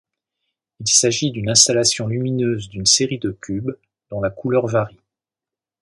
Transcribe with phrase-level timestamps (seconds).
[0.79, 3.69] Il s'agit d'une installation lumineuse d'une série de cubes
[4.09, 4.99] dont la couleur varie.